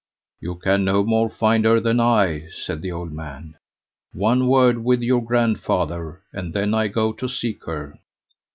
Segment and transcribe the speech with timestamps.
[0.39, 3.57] "You can no more find her than I," said the old man.
[4.13, 7.99] "One word with your grandfather, and then I go to seek her."